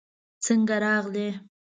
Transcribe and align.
څنګه 0.45 0.75
راغلې؟ 0.85 1.27